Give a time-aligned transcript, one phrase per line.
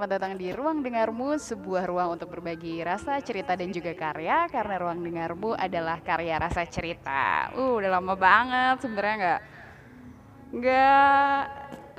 [0.00, 4.48] Selamat datang di Ruang Dengarmu, sebuah ruang untuk berbagi rasa, cerita, dan juga karya.
[4.48, 7.52] Karena Ruang Dengarmu adalah karya rasa cerita.
[7.52, 9.40] Uh, udah lama banget sebenarnya nggak
[10.56, 11.40] nggak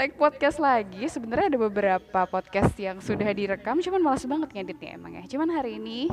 [0.02, 1.06] take podcast lagi.
[1.14, 5.23] Sebenarnya ada beberapa podcast yang sudah direkam, cuman malas banget ngeditnya emang ya.
[5.30, 6.09] Cuman hari ini,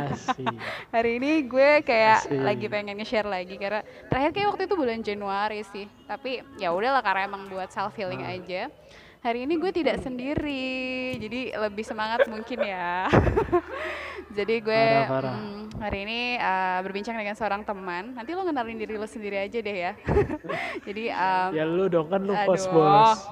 [0.96, 2.40] hari ini gue kayak Asik.
[2.40, 5.84] lagi pengen nge-share lagi karena terakhir kayak waktu itu bulan Januari sih.
[6.08, 8.32] Tapi ya udahlah karena emang buat self healing Ah.
[8.32, 8.72] aja.
[9.22, 13.06] Hari ini gue tidak sendiri, jadi lebih semangat mungkin ya.
[14.36, 15.36] jadi gue Parah, parah.
[15.38, 18.18] mm, hari ini uh, berbincang dengan seorang teman.
[18.18, 19.94] Nanti lo kenalin diri lo sendiri aja deh ya.
[20.90, 23.22] jadi um, Ya lu dong kan lu pos bos.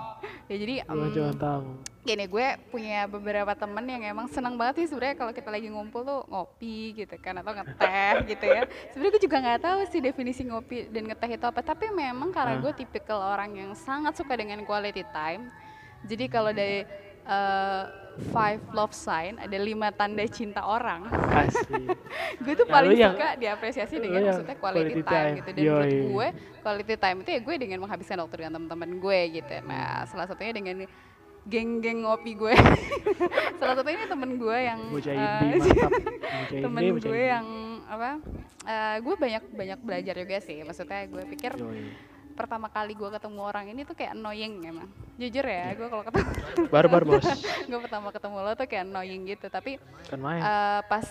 [0.47, 1.75] Ya jadi um, cuma tamu.
[2.07, 6.01] gini gue punya beberapa temen yang emang senang banget sih sebenarnya kalau kita lagi ngumpul
[6.01, 10.43] tuh ngopi gitu kan atau ngeteh gitu ya sebenarnya gue juga nggak tahu sih definisi
[10.49, 12.63] ngopi dan ngeteh itu apa tapi memang karena Hah?
[12.65, 15.53] gue tipikal orang yang sangat suka dengan quality time
[16.03, 16.85] jadi kalau dari
[17.25, 17.85] uh,
[18.31, 21.09] five love sign ada lima tanda cinta orang
[22.45, 25.37] gue tuh Ya, paling yang- suka diapresiasi dengan maksudnya quality, quality time, time.
[25.39, 26.01] gitu dan menurut Yoi.
[26.05, 26.29] gue
[26.61, 30.53] quality time itu ya gue dengan menghabiskan waktu dengan teman-teman gue gitu nah salah satunya
[30.53, 30.77] dengan
[31.41, 32.53] geng-geng ngopi gue
[33.59, 34.81] salah satunya ini temen gue yang.
[34.93, 35.15] Bocah
[36.69, 37.47] temen gue yang
[37.89, 38.11] apa
[38.69, 41.97] eh, gue banyak banyak belajar juga sih maksudnya gue pikir Yoi.
[42.41, 46.31] Pertama kali gue ketemu orang ini tuh kayak annoying emang jujur ya gue kalau ketemu
[46.73, 47.25] Barbar bos.
[47.69, 50.19] gue pertama ketemu lo tuh kayak annoying gitu tapi Kan.
[50.19, 51.07] Eh, pas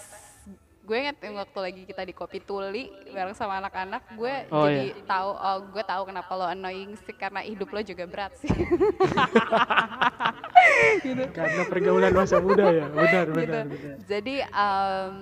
[0.81, 5.29] gue inget waktu lagi kita di kopi tuli bareng sama anak-anak gue Oh, jadi tahu
[5.31, 8.49] oh gue tahu kenapa lo annoying sih karena hidup lo juga berat sih
[10.99, 12.85] gitu Karena pergaulan masa muda ya.
[12.87, 13.95] Benar gitu benar benar.
[14.03, 15.13] jadi em,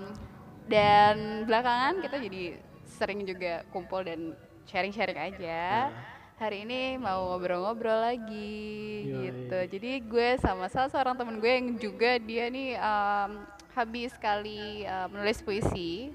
[0.65, 2.41] dan belakangan kita jadi
[2.87, 4.33] sering juga kumpul dan
[4.67, 5.89] sharing-sharing aja.
[6.37, 8.61] Hari ini mau ngobrol-ngobrol lagi
[9.09, 9.15] Yoi.
[9.25, 9.59] gitu.
[9.73, 13.31] Jadi gue sama salah seorang temen gue yang juga dia nih em,
[13.73, 16.13] habis sekali eh, menulis puisi.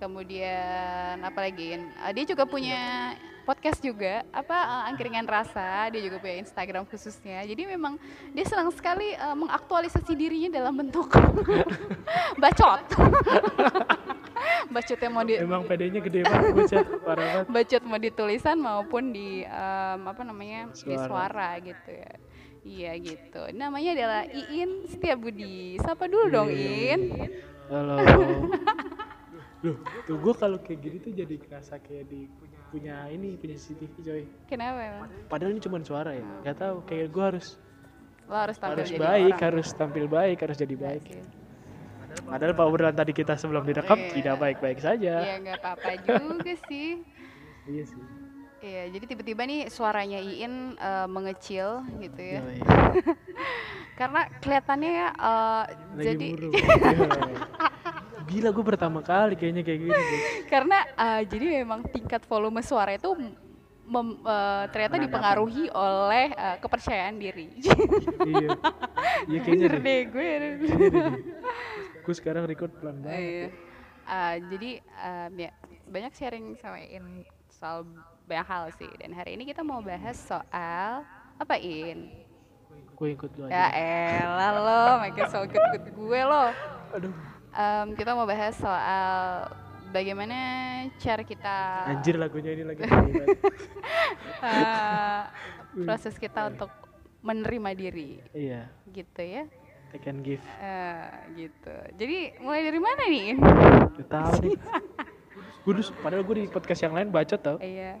[0.00, 1.76] Kemudian apa lagi?
[1.76, 3.12] Eh, dia juga punya
[3.44, 4.24] podcast juga.
[4.32, 7.44] Apa eh, angkringan rasa dia juga punya Instagram khususnya.
[7.44, 8.00] Jadi memang
[8.32, 11.12] dia senang sekali eh, mengaktualisasi dirinya dalam bentuk
[12.40, 12.88] bacot
[14.74, 16.82] bacot yang mau di Emang PD-nya gede banget bocah.
[17.02, 17.46] Parah banget.
[17.48, 21.06] bacot mau di tulisan maupun di em, apa namanya di Suara.
[21.06, 22.12] suara gitu ya
[22.60, 26.94] iya gitu namanya adalah Iin Setiabudi sapa dulu dong Iya.
[26.94, 27.02] In
[27.68, 27.96] Halo.
[29.58, 29.74] Loh,
[30.06, 33.94] tuh gue kalau kayak gini tuh jadi kerasa kayak di punya, punya ini punya CCTV
[33.98, 34.22] coy.
[34.46, 36.22] kenapa emang Padahal ini cuma suara ya.
[36.46, 37.58] Gak tahu kayak gue harus
[38.24, 41.02] lo harus tampil harus jadi baik, orang harus tampil baik, harus jadi Iya baik.
[41.02, 41.22] sih.
[42.28, 44.12] Padahal Pak obrolan tadi kita sebelum direkam Iya.
[44.12, 45.14] tidak baik-baik saja.
[45.18, 47.00] Iya nggak apa-apa juga sih.
[47.64, 48.02] Iya sih.
[48.58, 52.40] Iya, jadi tiba-tiba nih suaranya Iin eh, mengecil gitu ya.
[52.40, 52.58] Yoi.
[53.98, 56.28] Karena kelihatannya ya eh, Lagi jadi.
[56.34, 56.66] Iya.
[58.28, 59.94] Gila gue pertama kali kayaknya kayak gini.
[59.94, 60.22] guys.
[60.46, 63.14] karena eh, jadi memang tingkat volume suara itu
[63.86, 65.06] mem- eh, ternyata Menandakan.
[65.06, 67.46] dipengaruhi oleh eh, kepercayaan diri.
[68.28, 68.48] iya.
[69.24, 69.80] Iya kayaknya deh.
[69.80, 70.28] deh gue.
[72.08, 73.20] Gue sekarang record pelan banget.
[73.20, 73.48] Iya.
[74.08, 75.50] Eh, jadi em, ya
[75.92, 77.84] banyak sharing sama Iin soal
[78.24, 78.88] banyak hal sih.
[78.96, 81.04] Dan hari ini kita mau bahas soal
[81.36, 82.08] apa In?
[82.96, 83.68] Gue ikut lu Ya
[84.24, 86.48] elah lo, makin so good gue lo.
[86.96, 87.12] Aduh.
[87.52, 89.52] Em, kita mau bahas soal
[89.92, 90.36] bagaimana
[90.96, 91.56] cara kita
[91.92, 92.88] Anjir lagunya ini lagi.
[94.48, 95.20] eh,
[95.84, 96.72] proses kita untuk
[97.20, 98.72] menerima diri iya.
[98.88, 99.44] gitu ya.
[99.88, 100.44] Take and give.
[100.60, 101.74] Eh, gitu.
[101.96, 103.26] Jadi mulai dari mana nih?
[103.96, 104.56] Gak tahu nih.
[105.64, 107.56] Gue padahal gue di podcast yang lain bacot tau.
[107.60, 108.00] Iya.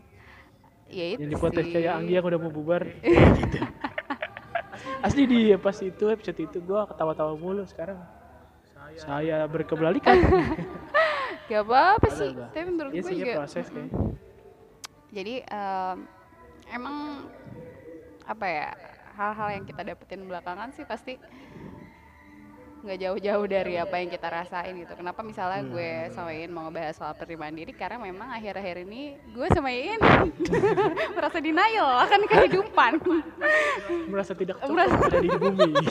[0.88, 2.82] Ya itu Yang di podcast kayak Anggi yang udah mau bubar.
[3.04, 3.58] gitu.
[5.04, 8.00] Asli di pas itu episode itu gue ketawa-tawa mulu sekarang.
[8.96, 10.16] Saya berkebalikan.
[11.52, 12.32] Gak apa-apa sih.
[12.32, 12.48] Bah.
[12.52, 13.28] Tapi menurut Iya gue juga.
[13.28, 13.90] ya proses kayak.
[15.08, 15.96] Jadi em,
[16.72, 16.96] emang
[18.28, 18.68] apa ya
[19.16, 21.16] hal-hal yang kita dapetin belakangan sih pasti
[22.78, 24.92] nggak jauh-jauh dari apa yang kita rasain gitu.
[24.92, 25.70] Kenapa misalnya Hmm.
[25.70, 29.98] gue sama Iin mau ngebahas soal penerimaan diri karena memang akhir-akhir ini gue sama Iin
[31.16, 32.92] merasa denial akan kehidupan.
[34.10, 35.72] Merasa tidak cukup Merasa- ada di bumi.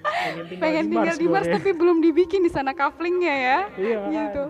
[0.00, 1.56] Pengen tinggal Pengen di tinggal Mars di Mars gue, ya.
[1.56, 3.58] tapi belum dibikin di sana kaflingnya ya.
[3.74, 4.44] Iya Gitu.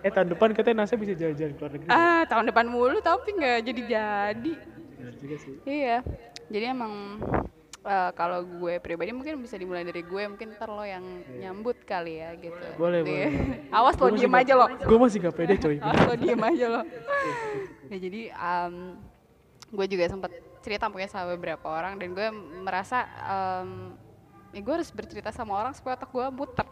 [0.00, 1.88] Eh tahun depan katanya NASA bisa jalan-jalan ke luar negeri.
[1.88, 4.52] Ah tahun depan mulu tapi nggak jadi-jadi.
[4.94, 5.54] Benar juga sih.
[5.64, 6.04] Iya,
[6.46, 6.92] jadi emang
[7.82, 11.02] eh, kalau gue pribadi mungkin bisa dimulai dari gue, mungkin ntar lo yang
[11.34, 12.54] nyambut kali ya gitu.
[12.56, 12.76] Iya.
[12.78, 13.28] Boleh, Iya.
[13.28, 13.30] boleh.
[13.78, 14.66] Awas lo diem aja lo.
[14.78, 15.76] Gue masih gak pede coy.
[15.78, 16.82] Awas lo diem aja lo.
[17.86, 18.74] ya jadi em,
[19.68, 20.32] gue juga sempat
[20.62, 22.28] cerita mungkin sama beberapa orang dan gue
[22.64, 23.92] merasa em,
[24.52, 26.66] ya gue harus bercerita sama orang supaya otak gue muter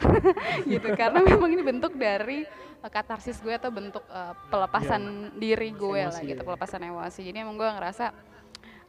[0.69, 2.45] gitu karena memang ini bentuk dari
[2.81, 6.45] uh, katarsis gue atau bentuk uh, pelepasan diri gue lah gitu ya.
[6.45, 8.13] pelepasan emosi jadi emang gue ngerasa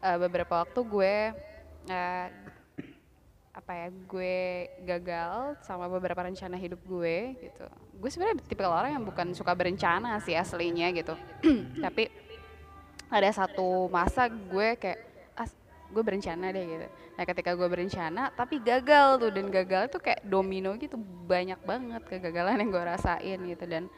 [0.03, 1.15] uh, beberapa waktu gue
[1.89, 2.27] uh,
[3.51, 4.37] apa ya gue
[4.87, 7.65] gagal sama beberapa rencana hidup gue gitu.
[7.99, 11.13] Gue sebenarnya tipe orang yang bukan suka berencana sih aslinya gitu.
[11.85, 12.07] Tapi
[13.11, 14.99] ada satu masa gue kayak
[15.35, 15.51] as
[15.91, 16.87] gue berencana deh gitu.
[17.19, 20.95] Nah ketika gue berencana tapi gagal tuh dan gagal tuh kayak domino gitu
[21.27, 23.65] banyak banget kegagalan yang gue rasain gitu.
[23.67, 23.91] Dan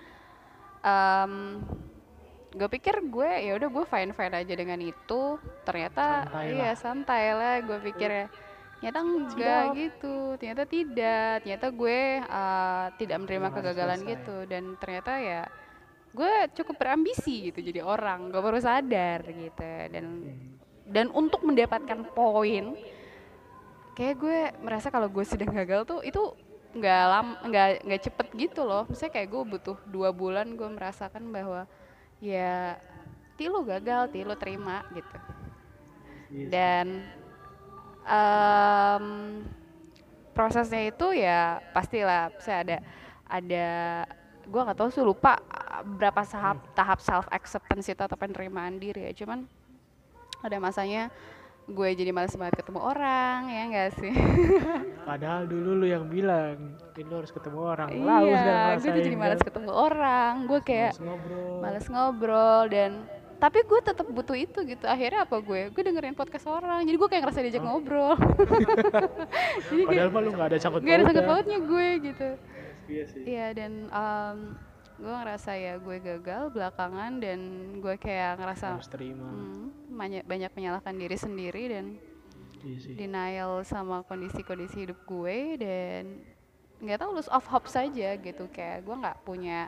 [0.82, 1.62] em,
[2.54, 5.22] gue pikir gue ya udah gue fine fine aja dengan itu.
[5.66, 6.76] Ternyata Santai iya lah.
[6.78, 8.28] santai lah gue pikir ya.
[8.78, 10.18] Ternyata enggak gitu.
[10.38, 11.34] Ternyata tidak.
[11.42, 14.12] Ternyata gue uh, tidak menerima kegagalan selesai.
[14.14, 14.38] gitu.
[14.46, 15.42] Dan ternyata ya
[16.14, 18.30] gue cukup berambisi gitu jadi orang.
[18.30, 19.72] Gue baru sadar gitu.
[19.90, 20.06] Dan
[20.84, 22.78] dan untuk mendapatkan poin
[23.98, 26.22] kayak gue merasa kalau gue sedang gagal tuh itu
[26.74, 28.86] nggak lam nggak nggak cepet gitu loh.
[28.86, 31.66] Misalnya kayak gue butuh dua bulan gue merasakan bahwa
[32.24, 32.80] ya
[33.36, 35.18] ti lu gagal ti lu terima gitu.
[36.32, 36.48] Iya.
[36.48, 36.86] Dan
[38.08, 39.06] em,
[40.32, 42.78] prosesnya itu ya pastilah saya ada
[43.28, 43.68] ada
[44.44, 45.40] gue nggak tahu sih lupa
[45.84, 49.14] berapa tahap tahap self acceptance itu atau penerimaan diri ya.
[49.14, 49.44] Cuman
[50.40, 51.12] ada masanya
[51.66, 54.14] gue jadi males banget ketemu orang ya enggak sih
[55.04, 56.56] Padahal dulu lu yang bilang,
[56.90, 57.88] ini lu harus ketemu orang.
[57.90, 59.48] Sekarang iya gue jadi males kan.
[59.50, 61.56] ketemu orang gue kayak Males ngobrol.
[61.60, 62.92] males ngobrol dan
[63.36, 67.10] tapi gue tetap butuh itu gitu akhirnya apa gue gue dengerin podcast orang jadi gue
[67.10, 68.16] kayak ngerasa diajak ngobrol
[69.66, 71.60] jadi kayak Padahal mah lu gak ada sangkut gak ada sangkut pautnya.
[71.60, 72.30] gue gitu
[72.86, 73.22] Iya sih.
[73.26, 74.38] iya dan em,
[75.04, 77.40] gue ngerasa ya gue gagal belakangan dan
[77.84, 79.28] gue kayak ngerasa Harus terima.
[79.28, 81.86] hmm, banyak banyak menyalahkan diri sendiri dan
[82.64, 82.96] Iya sih.
[82.96, 86.24] denial sama kondisi-kondisi hidup gue dan
[86.80, 89.68] nggak tahu lose of hope saja gitu kayak gue nggak punya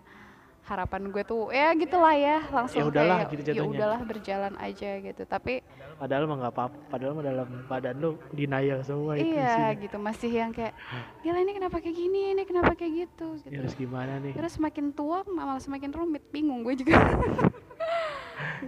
[0.65, 4.53] harapan gue tuh ya gitulah ya langsung Ya udahlah kayak gitu ya jatuhnya." udahlah berjalan
[4.57, 5.61] aja gitu tapi
[5.95, 6.77] Padahal mah gak apa-apa.
[6.91, 10.75] Padahal mah dalam badan lu denial semua itu iya gitu masih yang kayak
[11.21, 14.35] gila ini kenapa kayak gini ini kenapa kayak gitu Ya gitu harus gimana nih?
[14.35, 16.99] terus semakin tua malah semakin rumit bingung gue juga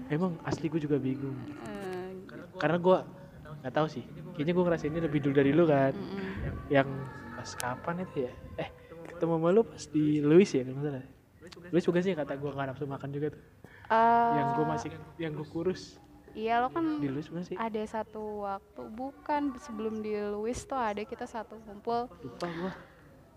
[0.07, 1.35] Emang asli gue juga bingung.
[1.65, 2.11] Eh,
[2.55, 2.97] Karena gue
[3.59, 4.03] gak tahu sih.
[4.31, 5.91] Kayaknya gue ngerasain ini lebih dulu dari lu kan.
[5.91, 6.69] mm-mm.
[6.69, 6.87] Yang
[7.35, 8.33] pas kapan itu ya?
[8.57, 8.69] Eh
[9.05, 11.05] ketemu sama lu pas di Louis ya kalau nggak salah.
[11.71, 13.43] Louis bukan sih kata gue gak nafsu makan juga tuh.
[14.35, 15.95] yang gue masih yang gue kurus
[16.35, 17.55] iya lo kan di Louis bukan sih?
[17.57, 22.71] ada satu waktu bukan sebelum di Louis tuh ada kita satu kumpul Lupa gue.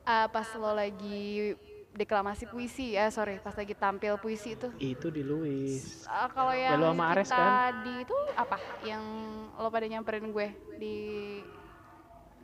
[0.04, 1.54] uh, pas lo lagi
[1.90, 6.06] deklamasi puisi ya sorry pas lagi tampil puisi itu Itu di Louis.
[6.06, 7.72] Uh, kalau yang lo sama Ares kita kan?
[7.82, 9.02] di itu apa yang
[9.54, 10.48] lo pada nyamperin gue
[10.78, 10.96] di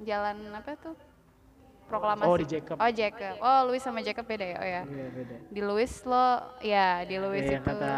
[0.03, 0.97] jalan apa tuh
[1.87, 2.77] proklamasi Oh di Jacob.
[2.77, 5.35] oh Jacob oh Louis sama Jacob beda ya oh ya Iya beda.
[5.49, 6.27] di Louis lo
[6.61, 7.93] ya di Louis Ya, yang itu kata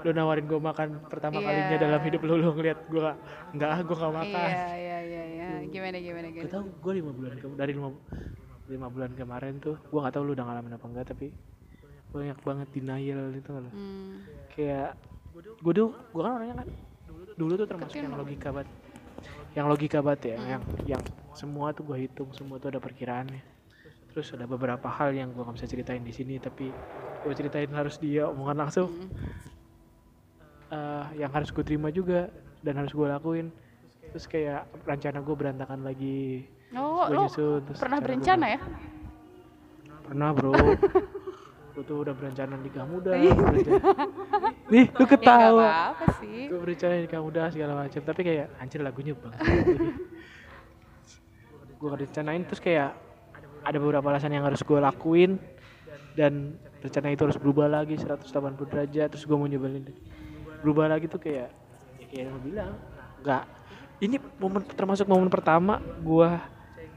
[0.00, 1.46] lu nawarin gue makan pertama Iya.
[1.46, 3.08] kalinya dalam hidup lu lu ngeliat gue
[3.52, 4.48] enggak ah gue gak makan.
[4.48, 7.88] iya iya iya iya gimana gimana Gue gimana tau gue lima bulan ke, dari lima,
[8.68, 11.26] lima bulan kemarin tuh gue gak tahu lu udah ngalamin apa enggak tapi
[12.10, 14.12] banyak banget denial itu kan hmm.
[14.52, 14.90] kayak
[15.40, 16.68] gue tuh gue kan orangnya kan
[17.38, 18.68] dulu tuh termasuk yang logika banget
[19.50, 21.02] yang logika banget ya yang yang
[21.34, 23.42] semua tuh gue hitung semua tuh ada perkiraannya.
[24.10, 26.70] Terus ada beberapa hal yang gue gak bisa ceritain di sini tapi
[27.20, 28.90] gue ceritain harus dia omongan langsung.
[30.70, 32.30] Eh, yang harus gue terima juga
[32.62, 33.50] dan harus gue lakuin.
[34.10, 36.46] Terus kayak rencana gue berantakan lagi.
[36.70, 38.60] Oh Gua lo nyusun, terus pernah cara gua berencana ya?
[40.06, 40.52] Pernah bro.
[41.74, 43.30] Gue tuh udah berencana nikah muda Iya.
[43.30, 43.94] berencana-
[44.70, 45.66] nih lu ya ketawa.
[45.66, 46.46] apa-apa sih.
[46.46, 46.58] Gue
[47.02, 49.34] nikah muda segala macam tapi kayak anjir lagunya bang
[51.80, 52.92] gue rencanain terus kayak
[53.64, 55.40] ada beberapa alasan yang harus gue lakuin
[56.12, 58.28] dan rencana itu harus berubah lagi 180
[58.68, 59.84] derajat terus gue mau nyobain
[60.60, 61.48] berubah lagi tuh kayak
[61.96, 62.72] ya kayak yang bilang
[63.24, 63.44] nggak.
[64.00, 66.30] Ini momen termasuk momen pertama gue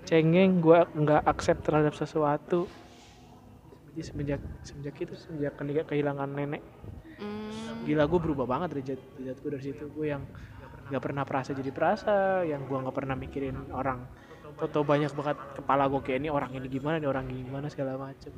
[0.07, 2.67] cengeng gue nggak accept terhadap sesuatu.
[3.91, 6.63] Jadi semenjak semenjak itu semenjak kehilangan- kehilangan nenek
[7.83, 9.83] gila gue berubah banget derajat derajat gue dari situ.
[9.91, 10.23] Gue yang
[10.91, 14.03] nggak pernah perasa jadi perasa yang gue nggak pernah mikirin orang
[14.53, 17.97] Toto banyak banget kepala gue kayak ini orang ini gimana ini orang ini gimana segala
[17.97, 18.29] macem.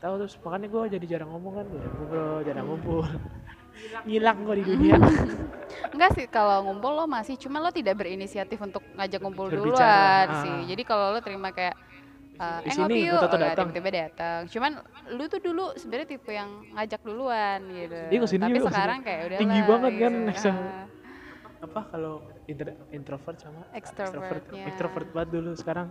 [0.00, 3.00] Tahu terus makanya gue jadi jarang ngomong kan jarang ngobrol jarang ngumpul.
[4.08, 4.96] Ngilang gue di dunia.
[5.96, 10.26] Enggak sih kalau ngumpul lo masih cuma lo tidak berinisiatif untuk ngajak ngumpul Berbicara, duluan
[10.28, 10.42] ah.
[10.44, 11.78] sih jadi kalau lo terima kayak
[12.40, 13.68] uh, Di eh ngopi sini, yuk oh, ya, datang.
[13.68, 14.72] tiba-tiba datang cuman
[15.10, 18.98] lu tuh dulu sebenarnya tipe yang ngajak duluan gitu Iya, ke sini tapi yuk, sekarang
[18.98, 19.06] ke sini.
[19.06, 20.48] kayak udah Tinggi banget kan, gitu.
[20.48, 20.86] Ah.
[21.60, 22.14] apa kalau
[22.46, 24.64] inter- introvert sama Extrovertnya.
[24.64, 25.88] extrovert banget dulu sekarang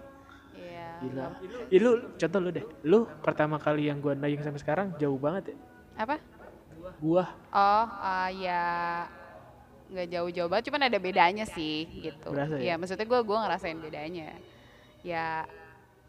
[0.51, 0.89] Iya.
[0.99, 1.27] gila
[1.69, 5.53] ya, lu contoh lu deh lu pertama kali yang gua naying sampai sekarang jauh banget
[5.53, 5.57] ya
[5.95, 6.17] Apa?
[6.97, 8.63] gua Oh, ah, ya
[9.89, 12.29] nggak jauh-jauh banget, cuman ada bedanya sih gitu.
[12.29, 12.61] Berasa ya?
[12.61, 14.37] Iya, maksudnya gue gua ngerasain bedanya.
[15.01, 15.49] Ya,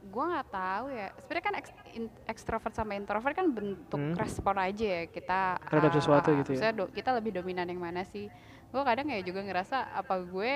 [0.03, 1.09] gue nggak tahu ya.
[1.19, 1.55] Sebenarnya kan
[1.93, 4.17] in- ekstrovert sama introvert kan bentuk Hmm.
[4.17, 6.73] respon aja ya kita Terhadap ah, sesuatu gitu ya?
[6.73, 8.33] do- kita lebih dominan yang mana sih?
[8.67, 10.53] Gue kadang ya juga ngerasa apa gue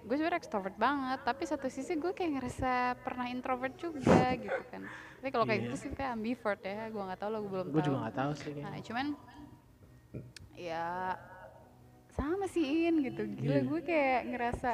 [0.00, 4.86] gue sebenarnya ekstrovert banget, tapi satu sisi gue kayak ngerasa pernah introvert juga gitu kan.
[5.18, 5.66] Tapi kalau kayak Iya.
[5.66, 7.82] gitu sih kayak ambivert ya, gue nggak tahu lo gue belum tahu.
[7.82, 8.70] juga nggak tahu sih kayaknya.
[8.70, 9.06] Nah, cuman
[10.54, 10.86] ya
[12.08, 13.22] sama sih In gitu.
[13.26, 13.62] Gila Iya.
[13.66, 14.70] gue kayak ngerasa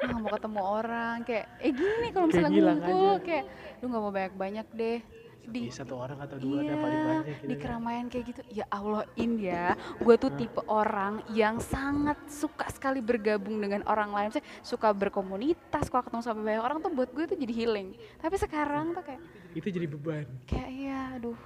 [0.00, 3.22] gak mau ketemu orang kayak eh gini kalau Kayak misalnya ngilang ngumpul aja.
[3.22, 3.44] kayak
[3.76, 5.00] lu gak mau banyak-banyak deh.
[5.40, 7.62] Di Iya, satu orang atau dua iya, ada paling banyak gitu di kan.
[7.64, 8.40] keramaian kayak gitu.
[8.52, 9.66] Ya Allah in ya
[9.98, 14.26] gue tuh tipe orang yang sangat suka sekali bergabung dengan orang lain.
[14.30, 17.88] Maksudnya suka berkomunitas suka ketemu sama banyak orang tuh buat gue tuh jadi healing.
[18.16, 20.26] Tapi sekarang tuh kayak itu jadi beban.
[20.44, 21.38] Kayak iya aduh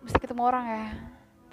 [0.00, 0.84] mesti ketemu orang ya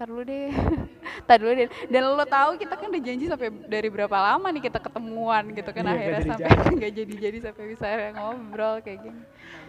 [0.02, 0.50] ntar dulu deh.
[1.30, 1.70] Ntar dulu deh.
[1.94, 5.70] Dan lo tahu kita kan udah janji sampai dari berapa lama nih kita ketemuan gitu
[5.70, 5.86] kan.
[5.86, 7.86] Iya, akhirnya sampai nggak jadi jadi sampai bisa
[8.18, 9.22] ngobrol kayak gini.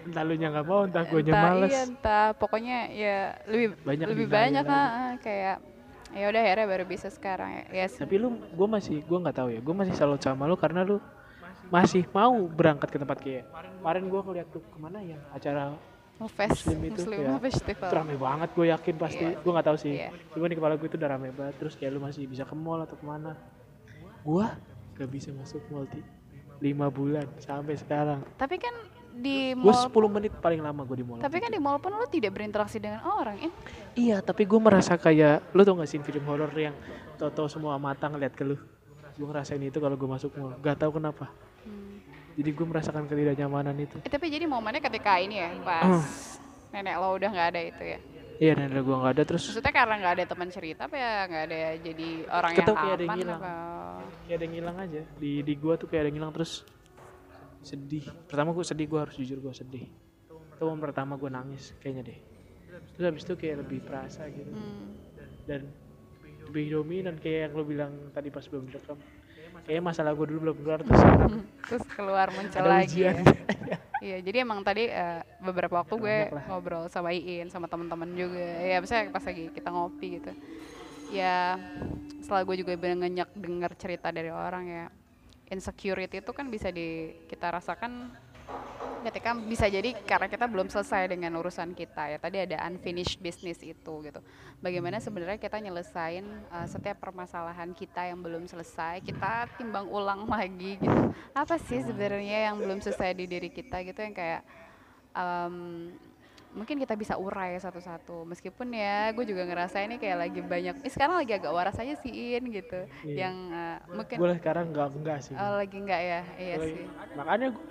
[0.08, 2.26] Entah lu nya nggak mau entah gue nya entah males iya entah.
[2.40, 4.88] Pokoknya ya lebih Banyak lebih banyak lah.
[4.88, 5.56] ah, kayak
[6.16, 7.96] ya udah akhirnya baru bisa sekarang ya, ya sih.
[8.00, 9.60] tapi lu gue masih gue nggak tahu ya.
[9.60, 10.96] Gue masih salut sama lu karena lu
[11.68, 13.44] masih mau berangkat ke tempat kayak.
[13.84, 15.20] Kemarin gue ngeliat tuh ke mana ya?
[15.36, 15.76] Acara
[16.22, 17.38] Ngefest Muslim itu Muslim ya.
[17.42, 17.90] Festival.
[17.90, 19.24] itu rame banget gue yakin pasti.
[19.26, 19.38] Iya.
[19.42, 19.92] gue nggak tahu sih.
[19.98, 20.08] Iya.
[20.30, 21.54] cuma di kepala gue itu udah rame banget.
[21.58, 23.34] Terus kayak lu masih bisa ke mall atau ke mana.
[24.22, 24.46] Gue
[24.92, 25.98] gak bisa masuk mall di
[26.62, 28.22] lima bulan sampai sekarang.
[28.38, 28.74] Tapi kan
[29.12, 31.92] di gue mall 10 menit paling lama gue di mall tapi kan di mall pun
[31.92, 33.52] lo tidak berinteraksi dengan orang in
[33.92, 36.72] iya tapi gue merasa kayak lu tau gak sih film horor yang
[37.22, 38.58] tau-tau semua mata ngeliat ke lu?
[39.14, 40.58] Gue ngerasain itu kalau gue masuk mall.
[40.58, 41.30] Gak tahu kenapa.
[41.62, 42.01] Hmm.
[42.32, 43.96] Jadi gue merasakan ketidaknyamanan itu.
[44.00, 46.02] Eh, tapi jadi momennya ketika ini ya pas Hmm.
[46.72, 47.98] nenek lo udah nggak ada itu ya?
[48.32, 51.42] Iya dan gue gak ada terus maksudnya karena nggak ada teman cerita apa ya nggak
[51.46, 53.38] ada jadi orang Kita yang kayak ada yang hilang.
[53.38, 53.52] apa?
[54.18, 55.00] Kayak ada yang hilang aja.
[55.14, 56.52] Di di gue tuh kayak ada yang hilang terus
[57.62, 58.04] sedih.
[58.26, 59.84] Pertama gue sedih gue harus jujur gue sedih.
[60.26, 62.18] Itu momen pertama gue nangis kayaknya deh.
[62.92, 64.50] Terus habis itu kayak lebih perasa gitu.
[64.50, 64.90] Hmm.
[65.42, 65.66] dan
[66.46, 68.94] lebih dominan kayak yang lo bilang tadi pas belum direkam
[69.64, 71.32] kayaknya masalah gue dulu belum keluar terus sekarang
[71.70, 73.14] terus keluar muncul lagi ya.
[74.02, 76.18] Iya, jadi emang tadi eh, beberapa waktu gue
[76.50, 78.42] ngobrol sama Iin, sama teman-teman juga.
[78.58, 80.34] Ya, misalnya pas lagi kita ngopi gitu.
[81.14, 81.54] Ya,
[82.18, 84.84] setelah gue juga banyak dengar cerita dari orang ya,
[85.54, 88.10] insecurity itu kan bisa di kita rasakan
[89.02, 92.18] ketika bisa jadi karena kita belum selesai dengan urusan kita ya.
[92.18, 94.20] Tadi ada unfinished business itu gitu.
[94.58, 100.78] Bagaimana sebenarnya kita nyelesain eh, setiap permasalahan kita yang belum selesai, kita timbang ulang lagi
[100.78, 101.00] gitu.
[101.34, 104.40] Apa sih sebenarnya yang belum selesai di diri kita gitu yang kayak
[105.12, 105.54] em,
[106.52, 110.92] mungkin kita bisa urai satu-satu meskipun ya gue juga ngerasa ini kayak lagi banyak eh,
[110.92, 113.24] sekarang lagi agak waras aja sih In gitu Iya.
[113.24, 116.84] yang eh, mungkin gue sekarang enggak enggak sih oh, lagi enggak ya iya Lagi- sih
[117.16, 117.64] makanya gue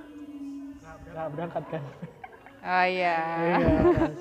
[1.12, 1.84] nggak berangkat kan
[2.62, 3.60] oh iya iya.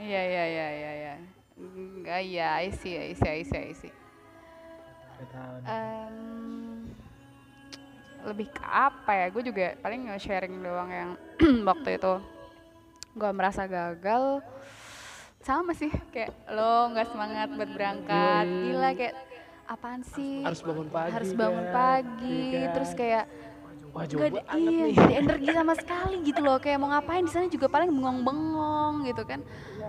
[0.00, 1.14] Iya iya iya iya iya.
[2.24, 3.92] Iya, I see, I see, I see, I see.
[3.92, 5.68] Nggak tahu nih.
[5.68, 6.16] Em,
[8.24, 9.26] lebih ke apa ya?
[9.28, 11.10] Gue juga paling sharing doang yang
[11.68, 12.14] waktu itu
[13.12, 14.40] gue merasa gagal
[15.44, 18.62] sama sih kayak lo nggak semangat buat berangkat Yoi.
[18.70, 19.14] gila kayak
[19.66, 21.74] apaan sih harus bangun pagi harus bangun kan?
[21.74, 22.74] pagi Iya kan?
[22.78, 23.24] terus kayak
[23.90, 26.56] wah Gak ada, iya, nih ada energi sama sekali gitu loh.
[26.62, 29.40] Kayak mau ngapain di sana juga paling bengong-bengong gitu kan.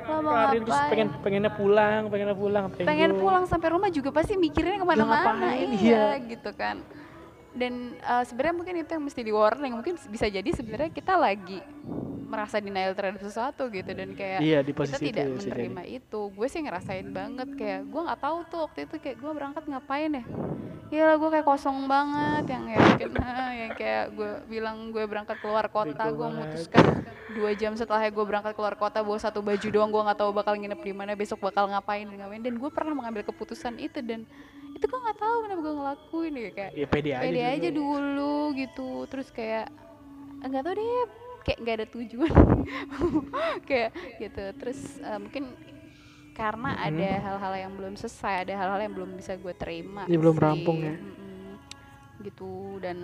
[0.10, 4.34] Lo mau Karin terus pengen pengennya pulang pengennya pulang pengen pulang sampai rumah juga pasti
[4.34, 6.05] mikirnya ke mana-mana iya iya.
[6.25, 6.81] gitu kan.
[7.51, 11.60] Dan eh, sebenarnya mungkin itu yang mesti di warning mungkin bisa jadi sebenarnya kita lagi
[12.32, 15.48] merasa denial terhadap sesuatu gitu dan kayak iya di kita posisi tidak itu ya, bisa
[15.52, 15.52] jadi.
[15.52, 16.22] menerima itu.
[16.32, 20.12] Gue sih ngerasain banget kayak gue nggak tahu tuh waktu itu kayak gue berangkat ngapain
[20.16, 20.24] ya.
[20.92, 23.10] Iya gue kayak kosong banget yang ya mungkin
[23.64, 26.84] yang kayak gue bilang gue berangkat keluar kota gue memutuskan
[27.32, 30.56] dua jam setelahnya gue berangkat keluar kota bawa satu baju doang gue nggak tahu bakal
[30.56, 32.44] nginep di mana besok bakal ngapain dan ngapain.
[32.44, 34.24] Dan gue pernah mengambil keputusan itu dan
[34.72, 37.52] itu gue nggak tahu kenapa gue ngelakuin ya kayak ya pede aja pede dulu.
[37.52, 38.90] aja dulu gitu.
[39.12, 39.68] Terus kayak
[40.42, 42.34] nggak tahu deh kayak nggak ada tujuan
[43.68, 45.44] kayak gitu terus eh, mungkin
[46.32, 46.88] karena Hmm.
[46.88, 50.42] ada hal-hal yang belum selesai ada hal-hal yang belum bisa gue terima Ini belum sih.
[50.42, 50.96] rampung ya?
[52.22, 52.98] Gitu dan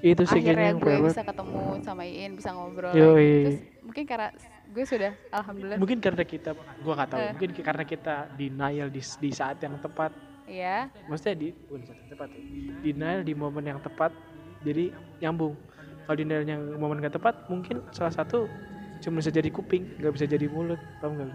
[0.00, 1.10] itu sih akhirnya yang gue private.
[1.10, 3.32] bisa ketemu sama Iin bisa ngobrol Yoi.
[3.42, 4.28] terus mungkin karena
[4.66, 6.50] gue sudah alhamdulillah mungkin karena kita
[6.80, 7.30] gua nggak tahu Eh.
[7.34, 10.14] mungkin karena kita denial di, di saat yang tepat
[10.46, 12.40] ya maksudnya di bukan di saat yang tepat ya
[12.82, 14.12] denial di momen yang tepat
[14.60, 14.84] jadi
[15.20, 15.58] nyambung
[16.04, 18.46] kalau yang momen yang tepat mungkin salah satu
[19.00, 21.34] cuma bisa jadi kuping nggak bisa jadi mulut paham nggak lu?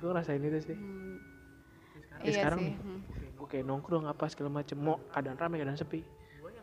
[0.00, 0.76] gue ngerasain itu sih.
[0.76, 1.16] Hmm,
[2.20, 2.76] Ya, iya sekarang sih nih.
[2.80, 3.00] Hmm.
[3.36, 6.00] gue kayak nongkrong apa segala macem mau keadaan ramai keadaan sepi.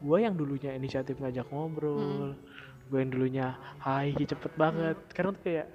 [0.01, 2.33] Gue yang dulunya inisiatif ngajak ngobrol
[2.87, 3.47] gue yang dulunya
[3.81, 4.97] hai cepet banget.
[5.13, 5.65] Sekarang tuh kayak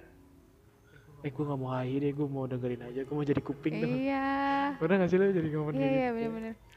[1.22, 3.74] eh gue gak mau hai deh gue mau dengerin aja gue mau jadi kuping.
[3.78, 4.26] Iya.
[4.78, 6.71] Pernah gak sih lo jadi ngomong iya iya gitu?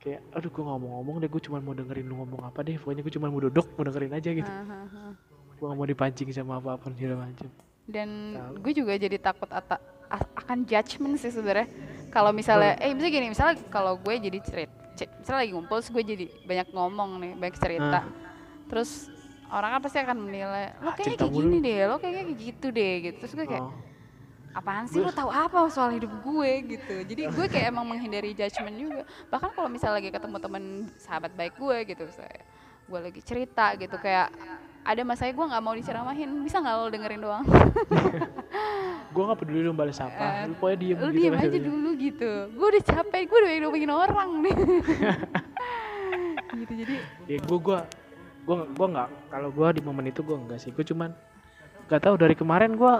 [0.00, 2.74] Kayak aduh gue gak mau ngomong deh gue cuma mau dengerin lu ngomong apa deh
[2.74, 5.04] pokoknya gue cuma mau duduk mau dengerin aja gitu Hahaha.
[5.52, 7.48] gue gak mau dipancing sama apa-apa segala macem
[7.84, 8.54] dan Tahu.
[8.60, 11.68] gue juga jadi takut ata- akan judgement sih sebenarnya
[12.08, 14.72] kalau misalnya eh misalnya gini misalnya kalau gue jadi cerita
[15.14, 18.04] misalnya lagi ngumpul gue jadi banyak ngomong nih banyak cerita Ah.
[18.66, 19.12] terus
[19.48, 22.38] orang kan pasti akan menilai lo Ah, kayaknya kayak gini mulu." deh lo kayaknya kayak
[22.40, 23.72] gitu deh gitu terus gue kayak oh.
[24.50, 26.96] Apaan sih lo tahu apa soal hidup gue gitu.
[27.06, 29.02] Jadi gue kayak emang menghindari judgement juga.
[29.30, 30.64] Bahkan kalau misalnya lagi ketemu temen
[30.98, 32.42] sahabat baik gue gitu saya
[32.90, 34.34] gue lagi cerita gitu kayak
[34.82, 36.30] ada masanya gue nggak mau diceramahin.
[36.42, 37.44] Bisa nggak lo dengerin doang?
[39.10, 40.46] Gue gak peduli lu balas apa.
[40.46, 41.66] Lu pokoknya diem lu gitu diem aja jadinya.
[41.66, 42.30] dulu gitu.
[42.54, 44.56] Gue udah capek gue udah ngomongin orang nih.
[46.50, 46.94] Gitu jadi
[47.30, 47.78] ya gue gue
[48.46, 50.70] gue gue nggak kalau gue di momen itu gue enggak sih.
[50.70, 51.10] Gue cuman
[51.90, 52.94] nggak tahu dari kemarin gue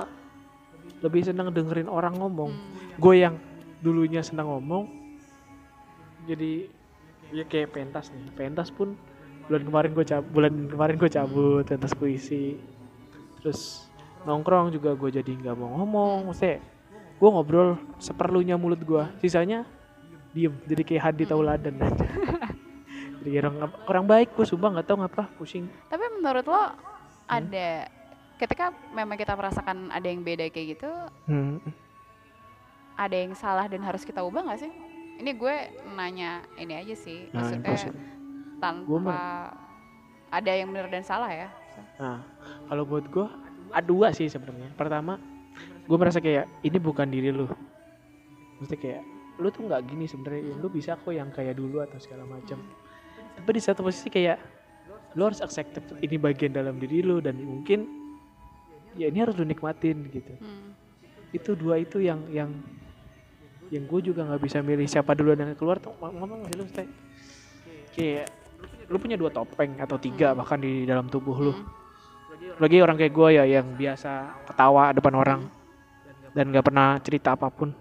[0.99, 2.51] lebih seneng dengerin orang ngomong.
[2.51, 3.35] Hmm, gue yang
[3.81, 5.01] dulunya senang ngomong
[6.29, 6.69] jadi
[7.33, 8.29] ya kayak pentas nih.
[8.35, 8.97] Pentas pun
[9.49, 12.59] bulan kemarin gue cabut bulan kemarin gue cabut pentas puisi.
[13.41, 13.89] Terus
[14.29, 16.31] nongkrong juga gue jadi nggak mau ngomong.
[16.31, 16.61] Maksudnya
[17.21, 19.65] gue ngobrol seperlunya mulut gue sisanya
[20.31, 21.75] diem jadi kayak hadi tauladan.
[21.81, 22.07] Aja
[23.25, 25.67] jadi orang orang baik gue sumpah nggak tahu ngapa pusing.
[25.89, 26.63] Tapi menurut lo
[27.31, 27.69] ada
[28.41, 30.91] ketika memang kita merasakan ada yang beda kayak gitu
[31.29, 31.61] hmm.
[32.97, 34.73] ada yang salah dan harus kita ubah nggak sih
[35.21, 35.57] ini gue
[35.93, 38.01] nanya ini aja sih nah, maksudnya impossible.
[38.57, 39.21] tanpa
[40.33, 41.49] ada yang benar dan salah ya
[42.01, 42.25] Nah,
[42.69, 43.27] kalau buat gue
[43.71, 44.73] ada dua sih sebenarnya.
[44.75, 45.21] Pertama,
[45.87, 47.47] gue merasa kayak ini bukan diri lu.
[48.61, 49.03] Mesti kayak
[49.41, 50.57] lu tuh nggak gini sebenarnya.
[50.59, 52.61] Lu bisa kok yang kayak dulu atau segala macam.
[53.37, 54.39] Tapi di satu posisi kayak
[55.19, 55.75] lu harus accept
[56.07, 58.00] ini bagian dalam diri lu dan mungkin
[58.99, 60.33] ya ini harus lu nikmatin gitu.
[60.39, 60.75] Hmm.
[61.31, 62.51] Itu dua itu yang yang
[63.71, 65.79] yang gue juga nggak bisa milih siapa duluan yang keluar.
[65.79, 66.65] Tuh ngomong nggak sih lu
[67.91, 68.27] kayak
[68.91, 71.55] lu punya dua topeng atau tiga bahkan di dalam tubuh lu.
[71.55, 71.67] Hmm.
[72.57, 75.41] lagi orang kayak gue ya yang biasa ketawa depan orang
[76.33, 77.73] dan gak pernah cerita apa pun.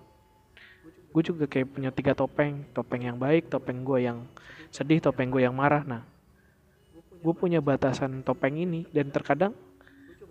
[1.10, 2.64] Gue juga kayak punya tiga topeng.
[2.76, 4.24] Topeng yang baik topeng gue yang
[4.70, 5.84] sedih topeng gue yang marah.
[5.84, 6.04] Nah
[7.20, 9.52] gue punya batasan topeng ini dan terkadang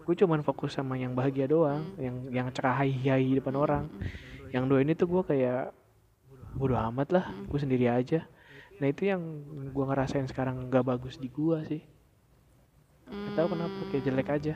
[0.08, 2.88] gue cuman fokus sama yang bahagia doang yang yang cerah hai
[3.36, 3.84] depan orang
[4.48, 5.68] yang dua ini tuh gue kayak
[6.56, 8.24] bodo amat lah gue sendiri aja
[8.80, 9.20] nah itu yang
[9.68, 11.82] gue ngerasain sekarang gak bagus di gue sih
[13.08, 14.54] Gak tahu kenapa kayak jelek aja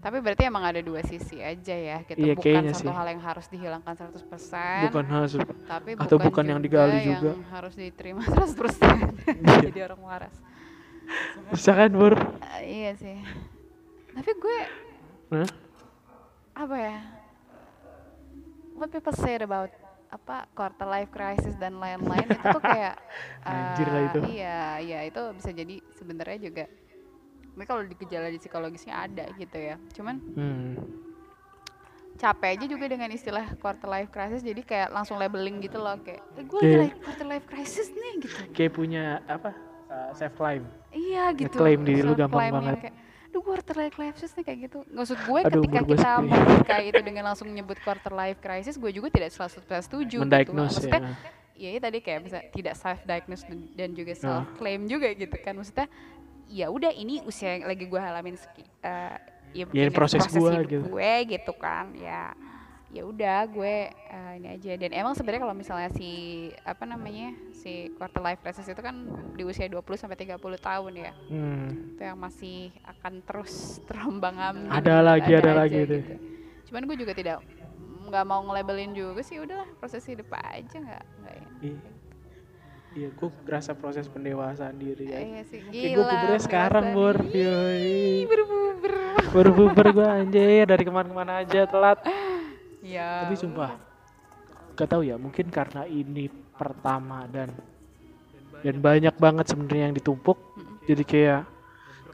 [0.00, 2.16] Tapi berarti emang ada dua sisi aja ya gitu.
[2.16, 2.88] Iya, bukan satu sih.
[2.88, 4.88] hal yang harus dihilangkan 100%.
[4.88, 5.32] bukan harus
[5.68, 7.32] tapi atau bukan, bukan yang digali yang juga.
[7.52, 8.56] harus diterima 100%.
[9.28, 9.56] Iya.
[9.68, 10.32] Jadi orang waras.
[11.52, 13.20] bisa kan bur Eh, iya sih.
[14.16, 14.58] Tapi gue
[15.30, 15.48] Hah?
[16.58, 16.96] apa ya?
[18.74, 19.70] What people say about
[20.10, 22.98] apa quarter life crisis dan lain-lain itu tuh kayak
[23.46, 24.18] Anjir lah eh, itu.
[24.26, 26.64] Iya, iya itu bisa jadi sebenarnya juga
[27.50, 29.76] tapi kalau di gejala di psikologisnya ada gitu ya.
[29.92, 30.72] Cuman hmm.
[32.16, 36.24] capek aja juga dengan istilah quarter life crisis jadi kayak langsung labeling gitu loh kayak
[36.40, 36.76] eh, gue Iya.
[36.88, 39.52] lagi quarter life crisis nih gitu kayak punya apa
[39.92, 42.76] uh, self claim iya gitu Ngeklaim diri lu gampang banget.
[42.88, 42.96] kayak,
[43.30, 46.30] Duh quarter life crisis nih kayak gitu Maksud gue Aduh, ketika kita segini.
[46.34, 50.82] memakai itu dengan langsung nyebut quarter life crisis Gue juga tidak selalu setuju gitu mendiagnose
[50.82, 54.20] Maksudnya ya ya itu tadi kayak bisa tidak self diagnose dan juga Nah.
[54.40, 55.86] self claim juga gitu kan maksudnya
[56.48, 59.16] ya udah ini usia yang lagi gue alamin seki, eh,
[59.52, 60.84] ya, Ya, proses gua hidup gitu.
[60.88, 62.32] gue gitu kan ya
[62.90, 66.10] ya udah gue eh, ini aja dan emang sebenarnya kalau misalnya si
[66.66, 69.06] apa namanya si quarter life crisis itu kan
[69.38, 71.94] di usia 20 sampai 30 tahun ya hmm.
[71.94, 73.54] itu yang masih akan terus
[73.86, 75.94] terombang ambing Ada lagi, ada aja lagi gitu.
[75.94, 76.04] deh.
[76.66, 77.38] cuman gue juga tidak
[78.10, 81.80] nggak mau ngelabelin juga sih udahlah proses hidup aja nggak nggak ya Iya.
[82.90, 85.22] Iya, gue berasa proses pendewasaan diri ya.
[85.22, 86.26] Iya sih, gila.
[86.26, 87.14] gue sekarang, Bor.
[87.22, 88.94] berbuber.
[89.30, 92.02] Baru puber gue anjir dari ke mana-mana aja telat.
[92.90, 93.22] Ya.
[93.22, 93.78] Tapi sumpah,
[94.74, 96.26] gak tahu ya, mungkin karena ini
[96.58, 97.54] pertama dan
[98.60, 100.36] dan banyak banget sebenarnya yang ditumpuk,
[100.84, 101.42] jadi kayak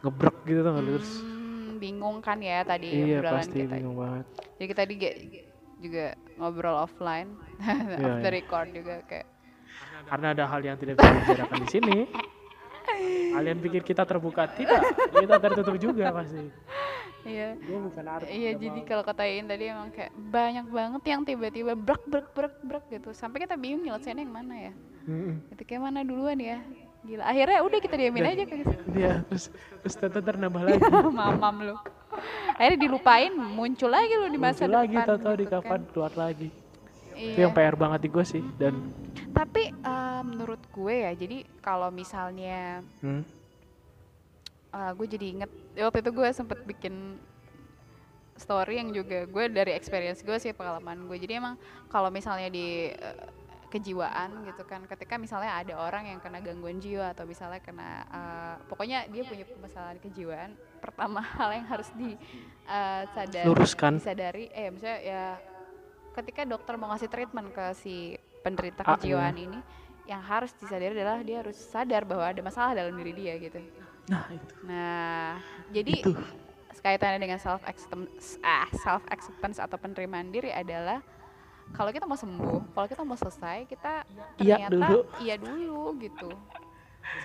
[0.05, 1.09] ngebrek gitu tuh terus.
[1.25, 3.75] Hmm, bingung kan ya tadi Iya pasti kita.
[3.75, 4.27] bingung banget.
[4.61, 4.97] Jadi kita di
[5.81, 7.37] juga ngobrol offline
[8.01, 8.33] off the iya.
[8.33, 9.27] record juga kayak
[10.07, 11.99] karena ada hal yang tidak bisa dibicarakan di sini
[13.37, 16.49] kalian pikir kita terbuka tidak kita tertutup juga pasti
[17.27, 17.49] iya.
[17.59, 21.73] Gue bukan artis Iya jadi kalau kata Iin tadi emang kayak banyak banget yang tiba-tiba
[21.75, 23.11] brek brek brek brek gitu.
[23.13, 24.73] Sampai kita bingung nyelesainnya yang mana ya?
[25.53, 26.63] Itu kayak mana duluan ya?
[27.07, 28.75] Gila akhirnya udah kita diamin Dan- aja kayak gitu.
[28.91, 29.45] dia terus
[29.83, 30.81] terus ntar nambah lagi.
[31.23, 31.77] Mamam lu.
[32.57, 35.63] Akhirnya dilupain muncul lagi lu di masa muncul lagi depan tau-tau di gitu kan.
[35.63, 35.81] kapan?
[35.93, 36.49] Keluar lagi.
[37.17, 37.49] Itu iya.
[37.49, 38.75] yang PR banget di gue sih dan
[39.37, 43.36] tapi eh, menurut gue ya jadi kalau misalnya hmm,
[44.73, 47.17] gue jadi inget waktu itu gue sempet bikin
[48.37, 51.57] story yang juga gue dari experience gue sih pengalaman gue jadi emang
[51.89, 53.29] kalau misalnya di eh,
[53.67, 58.55] kejiwaan gitu kan ketika misalnya ada orang yang kena gangguan jiwa atau misalnya kena eh,
[58.69, 62.15] pokoknya dia punya permasalahan kejiwaan pertama hal yang harus di
[62.69, 63.99] eh, sadar luruskan.
[63.99, 65.25] disadari eh misalnya ya
[66.17, 69.61] ketika dokter mau ngasih treatment ke si penderita Ah, kejiwaan ini
[70.07, 73.59] yang harus disadari adalah dia harus sadar bahwa ada masalah dalam diri dia gitu
[74.07, 74.55] nah itu.
[74.67, 75.31] Nah,
[75.75, 76.13] jadi itu.
[76.87, 81.03] kaitannya dengan self acceptance ah, self acceptance atau penerimaan diri adalah
[81.75, 84.07] kalau kita mau sembuh, kalau kita mau selesai, kita
[84.39, 85.01] Iya ternyata dulu.
[85.19, 86.31] iya dulu gitu.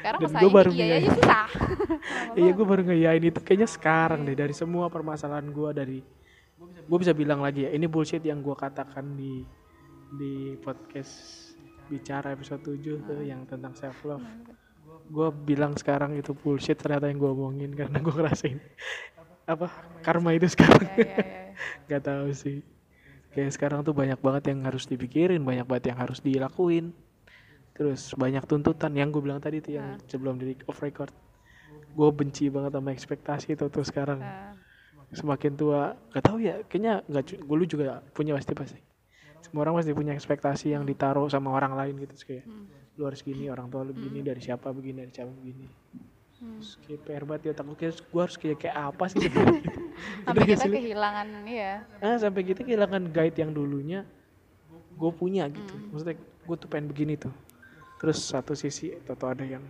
[0.01, 1.47] Sekarang Dan gua baru iya aja susah.
[2.41, 5.99] iya gue baru ngeyain itu kayaknya sekarang deh dari semua permasalahan gue dari
[6.61, 9.41] gue bisa bilang lagi ya ini bullshit yang gue katakan di
[10.17, 11.13] di podcast
[11.89, 14.21] bicara episode 7 tuh yang tentang self love
[15.07, 18.59] gue bilang sekarang itu bullshit ternyata yang gue omongin karena gue ngerasain
[19.49, 19.67] apa
[20.05, 20.85] karma itu sekarang.
[20.95, 21.25] Ya, ya, ya.
[21.87, 22.57] nggak tahu sih.
[23.31, 26.91] Kayak sekarang tuh banyak banget yang harus dipikirin banyak banget yang harus dilakuin.
[27.75, 31.11] Terus banyak tuntutan yang gue bilang tadi tuh yang sebelum di off record.
[31.95, 34.19] Gue benci banget sama ekspektasi itu tuh sekarang.
[34.19, 34.55] Nah,
[35.11, 38.79] semakin tua gak tahu ya kayaknya nggak gue lu juga punya pasti pasti.
[39.41, 43.23] Semua orang pasti punya ekspektasi yang ditaruh sama orang lain gitu kayak hmm, lu harus
[43.23, 45.65] gini orang tua lu begini dari siapa begini dari siapa begini.
[46.41, 46.57] Hmm.
[46.57, 49.19] Terus kayak PR banget otak gue kayak gue harus kayak kayak apa sih?
[49.21, 49.37] Gitu.
[50.25, 51.73] Sampai kita kehilangan ya.
[52.01, 54.01] ah sampai kita kehilangan guide yang dulunya
[54.97, 55.73] gue punya gitu.
[55.77, 55.93] Hmm.
[55.93, 57.33] maksudnya gue tuh pengen begini tuh.
[58.01, 59.61] Terus satu sisi atau ada yang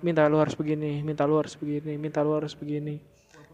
[0.00, 2.96] minta lu harus begini minta lu harus begini minta lu harus begini.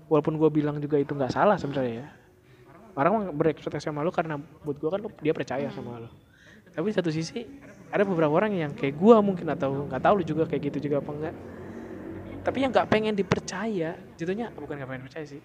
[0.06, 2.08] Walaupun gue bilang juga itu nggak salah sebenarnya ya.
[2.94, 6.10] Orang berekspektasi sama lu karena buat gue kan lu- dia percaya sama lu.
[6.70, 7.42] Tapi satu sisi
[7.90, 10.98] ada beberapa orang yang kayak gue mungkin atau nggak tahu lu juga kayak gitu juga
[11.00, 11.34] apa enggak.
[12.42, 15.42] Tapi yang nggak pengen dipercaya jatuhnya bukan nggak pengen percaya sih.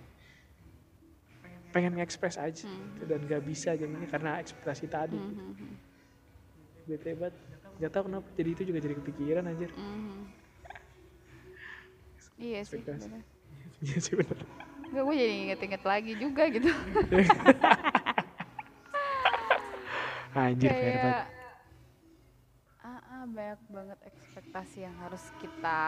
[1.72, 3.00] Pengen ngekspres aja Hmm.
[3.08, 5.16] dan nggak bisa jadinya karena ekspektasi tadi.
[5.16, 5.74] Hmm, hmm, hmm,
[6.86, 7.36] bete banget.
[7.80, 9.70] Nggak tahu kenapa jadi itu juga jadi kepikiran anjir.
[9.74, 10.28] Hmm.
[12.38, 12.82] Iya sih.
[13.82, 14.38] Iya sih bener.
[14.94, 16.70] Enggak, gue jadi inget-inget lagi juga gitu.
[20.38, 21.41] anjir kayak
[23.32, 25.80] banyak banget ekspektasi yang harus kita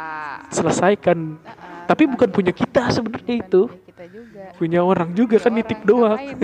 [0.50, 1.36] selesaikan.
[1.44, 3.68] Ah, ah, tapi bukan punya kita sebenarnya itu.
[3.68, 4.44] punya kita juga.
[4.56, 6.18] Punya orang juga kan Orang, nitip doang.
[6.18, 6.40] ngapain?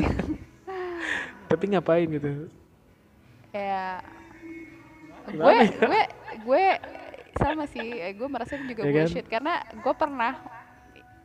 [1.49, 2.29] tapi ngapain gitu?
[3.49, 4.05] Kayak
[5.29, 5.65] gue ya?
[5.81, 6.01] gue
[6.45, 6.65] gue
[7.35, 7.87] sama sih.
[7.97, 9.05] Eh, gue merasa juga Ya kan?
[9.07, 9.25] bullshit.
[9.25, 10.33] Karena gue pernah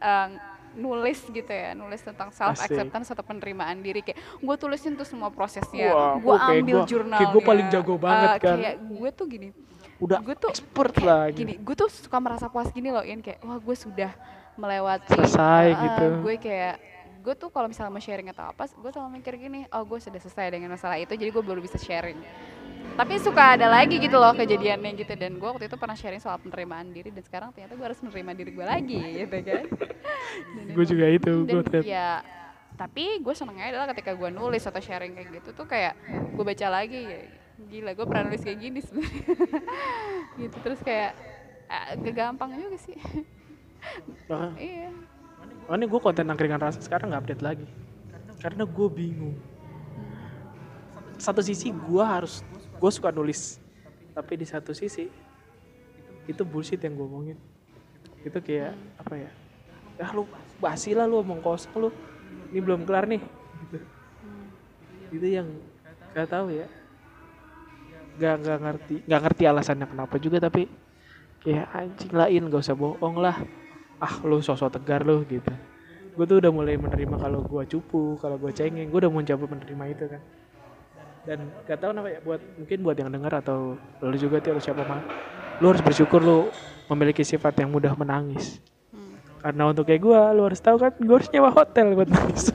[0.00, 0.28] eh,
[0.74, 5.28] nulis gitu ya nulis tentang self acceptance atau penerimaan diri kayak gue tulisin tuh semua
[5.28, 8.56] prosesnya gue kok kayak ambil gua- jurnal kayak gua paling jago banget kan.
[8.56, 9.48] kayak gue tuh gini
[9.96, 11.38] udah gue tuh expert lah gitu.
[11.40, 14.10] gini gue tuh suka merasa puas gini loh in kayak wah gue sudah
[14.54, 16.04] melewati Selesai Ah, gitu.
[16.20, 16.74] gue kayak
[17.20, 20.18] gue tuh kalau misalnya mau sharing atau apa gue selalu mikir gini oh gue sudah
[20.18, 22.20] selesai dengan masalah itu jadi gue baru bisa sharing
[22.94, 25.12] tapi suka ada lagi gitu loh kejadiannya gitu.
[25.18, 27.10] Dan gue waktu itu pernah sharing soal penerimaan diri.
[27.10, 29.64] Dan sekarang ternyata gue harus menerima diri gue lagi gitu kan.
[30.74, 32.22] Gue juga itu gue ya
[32.74, 35.94] tapi gue senengnya adalah ketika gue nulis atau sharing kayak gitu tuh kayak
[36.34, 37.00] gue baca lagi.
[37.06, 37.20] Ya
[37.54, 39.24] gila gue pernah nulis kayak gini sebenarnya.
[40.42, 41.14] Gitu terus kayak
[41.70, 42.98] ah, gak gampang juga sih.
[44.58, 44.90] Iya.
[45.70, 47.68] Oh ini gue konten angkringan rasa sekarang nggak update lagi.
[48.42, 49.36] Karena gue bingung.
[51.14, 52.42] Satu sisi gue harus
[52.84, 53.56] gue suka nulis
[54.12, 55.08] tapi di satu sisi
[56.28, 57.38] itu bullshit yang gue omongin.
[58.20, 59.30] Itu kayak apa ya
[59.96, 60.28] ya lu
[60.60, 61.88] basi lah lu omong kosong lu
[62.52, 63.24] ini belum kelar nih.
[63.64, 63.78] Gitu.
[65.16, 65.48] itu yang
[66.12, 66.68] gak tahu ya.
[68.20, 70.68] Gak gak ngerti gak ngerti alasannya kenapa juga tapi
[71.40, 73.40] kayak anjing lain gak usah bohong lah.
[73.96, 75.56] Ah lu sosok tegar lu gitu.
[76.12, 79.44] Gue tuh udah mulai menerima kalau gue cupu kalau gue cengeng gue udah mau coba
[79.56, 80.20] menerima itu kan
[81.24, 84.84] dan gak tahu kenapa ya buat mungkin buat yang dengar atau lu juga atau siapa
[84.84, 85.00] mah
[85.58, 86.52] lu harus bersyukur lu
[86.86, 89.16] memiliki sifat yang mudah menangis Hmm.
[89.40, 92.52] karena untuk kayak gue lu harus tahu kan gue harus nyewa hotel buat nangis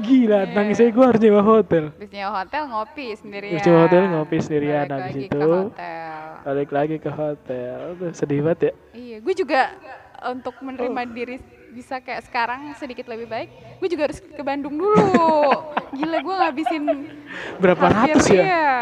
[0.00, 0.54] Gila, Iya.
[0.56, 1.92] nangis aja gue harus nyewa hotel.
[1.92, 3.52] Habis nyewa hotel ngopi sendirian.
[3.52, 5.52] Habis nyewa hotel ngopi sendirian, Balik habis lagi itu.
[6.40, 7.76] Balik lagi ke hotel.
[7.92, 8.72] Aduh, sedih banget ya.
[8.96, 9.60] Iya, gue juga
[10.24, 11.36] untuk menerima diri
[11.70, 14.98] bisa kayak sekarang sedikit lebih baik, gue juga harus ke Bandung dulu.
[15.98, 16.82] Gila, gue ngabisin
[17.58, 18.42] Berapa ratus ya?
[18.42, 18.74] Iya,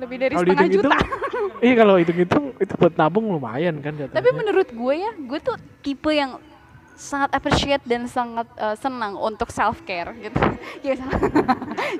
[0.00, 0.96] lebih dari Kalau setengah juta.
[1.66, 4.16] iya kalau hitung-hitung itu buat nabung lumayan kan katanya.
[4.16, 6.40] Tapi menurut gue ya, gue tuh tipe yang
[7.00, 10.36] sangat appreciate dan sangat eh, senang untuk self care gitu.
[10.80, 11.20] Ya, salah.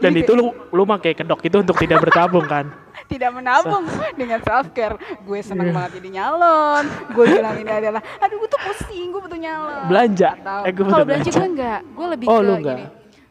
[0.00, 2.68] Dan itu lu lu pakai kedok itu untuk tidak bertabung kan?
[3.10, 3.84] Tidak menabung
[4.20, 4.94] dengan self care.
[5.20, 5.74] Gue senang Iya.
[5.74, 6.84] banget jadi nyalon.
[7.10, 9.84] Gue bilang ini adalah, aduh gue tuh pusing, gue butuh nyalon.
[9.84, 10.30] Belanja.
[10.32, 11.30] Atau- Eh, Kalau belanja belanja.
[11.34, 12.84] gue enggak, gue lebih Oh, ke gini.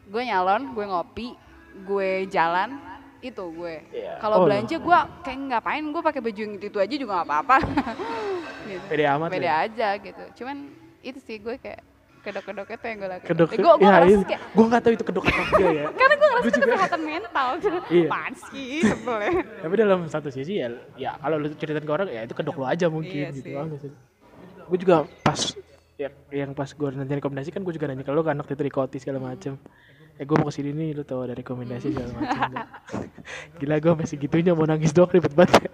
[0.06, 1.28] Gue nyalon, gue ngopi,
[1.80, 2.68] gue jalan,
[3.20, 3.74] itu gue.
[3.90, 4.12] Iya.
[4.16, 7.26] Kalau Oh, belanja gue kayak ngapain, gue pakai baju yang itu, itu aja juga gak
[7.26, 7.56] apa-apa.
[8.68, 8.84] gitu.
[8.86, 9.56] Pede amat Pede ya?
[9.60, 10.24] aja gitu.
[10.36, 10.56] Cuman
[11.00, 11.80] itu sih gue kayak
[12.20, 13.28] kedok-kedok itu yang gue lakuin.
[13.28, 13.48] Kedok.
[13.50, 14.24] gue gue ya, ngerasa ini.
[14.24, 15.84] kayak Gua nggak tahu itu kedok apa enggak ya.
[15.98, 16.66] karena gue ngerasa juga.
[16.66, 17.48] kesehatan mental
[17.90, 18.06] Iya.
[18.06, 19.30] apaan sih sebel ya
[19.60, 22.64] Tapi dalam satu sisi ya, ya kalau lu ceritain ke orang ya itu kedok lu
[22.64, 23.48] aja mungkin Iya gitu
[23.80, 23.90] sih.
[24.64, 25.40] Gue juga pas
[25.96, 28.62] ya, yang pas gue nanti rekomendasi kan gue juga nanya ke lu kan waktu itu
[28.62, 29.58] di Koti segala macem.
[30.14, 32.40] Eh gue mau ke sini nih lu tau ada rekomendasi segala macem.
[32.46, 32.66] nggak?
[33.56, 35.64] Gila gue masih gitunya mau nangis doang ribet banget.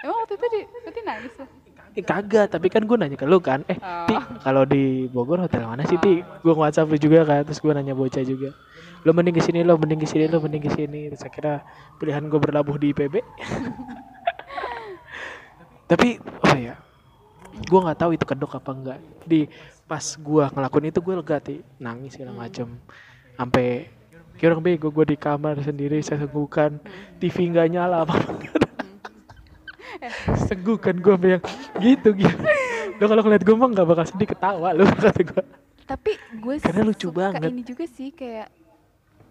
[0.00, 1.46] emang waktu itu di berarti nangis lo
[1.94, 4.06] Eh kagak, tapi kan gue nanya ke lu kan, eh Oh.
[4.10, 6.26] Ti, kalau di Bogor hotel mana sih Ti?
[6.42, 8.50] Gue WhatsApp lu juga kan, terus gue nanya bocah juga.
[9.06, 11.00] Lo mending ke sini, lo mending ke sini, lo mending ke sini.
[11.14, 11.62] Terus akhirnya
[12.02, 13.14] pilihan gue berlabuh di IPB.
[15.90, 16.74] tapi apa ya?
[17.70, 18.98] Gue nggak tahu itu kedok apa enggak.
[19.22, 19.46] Di
[19.86, 22.66] pas gue ngelakuin itu gue lega Ti, nangis segala macem.
[23.38, 23.86] Sampai
[24.34, 26.82] kayak orang bego gue di kamar sendiri saya senggukan
[27.22, 28.18] TV nggak nyala apa
[30.44, 31.42] senggukan gue yang
[31.78, 32.36] gitu gitu
[32.94, 35.42] lo kalau ngeliat gue mah nggak bakal sedih ketawa lo kata gue
[35.84, 37.50] tapi gue Karena lucu suka banget.
[37.50, 38.48] ini juga sih kayak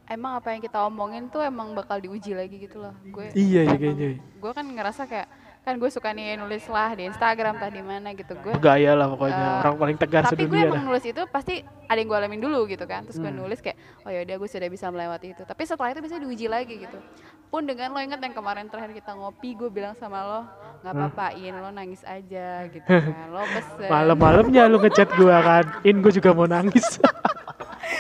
[0.06, 3.80] emang apa yang kita omongin tuh emang bakal diuji lagi gitu loh gue Iya emang-
[3.80, 4.10] kayaknya.
[4.20, 5.28] gue kan ngerasa kayak
[5.64, 8.36] kan gue suka nih nulis lah di Instagram tadi mana gitu.
[8.36, 11.56] Gue gaya lah pokoknya Eh, orang paling tegar tapi gue emang lah nulis itu pasti
[11.64, 13.04] ada yang gue alamin dulu gitu kan.
[13.04, 13.40] Terus gue Hmm.
[13.40, 15.42] nulis kayak oh yaudah gue sudah bisa melewati itu.
[15.42, 17.00] Tapi setelah itu bisa diuji lagi gitu.
[17.48, 20.42] Pun dengan lo inget yang kemarin terakhir kita ngopi gue bilang sama lo
[20.82, 23.30] nggak apa-apa in lo nangis aja gitu kan.
[23.30, 23.88] Lo pesen.
[23.88, 27.00] Malam-malamnya lu ngechat gue kan in gue juga mau nangis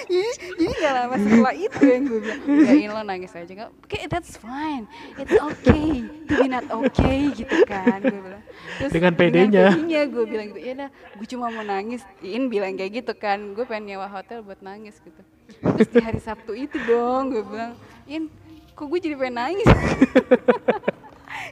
[0.06, 2.42] jadi jadi gak lama setelah itu yang gue bilang.
[2.63, 3.72] Ya in lo nangis aja nggak.
[3.82, 4.84] Oke that's fine.
[5.16, 8.44] It's okay to be not okay gitu kan gue bilang.
[8.78, 9.66] Terus Dengan pedenya.
[9.72, 12.02] pedenya gue bilang gitu ya gue cuma mau nangis.
[12.20, 15.22] In bilang kayak gitu kan gue pengen nyewa hotel buat nangis gitu.
[15.60, 17.74] Terus di hari Sabtu itu dong gue bilang
[18.06, 18.28] in
[18.74, 19.68] kok gue jadi pengen nangis?